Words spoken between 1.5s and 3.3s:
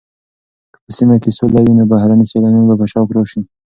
وي نو بهرني سېلانیان به په شوق